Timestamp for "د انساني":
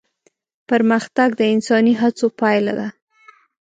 1.39-1.93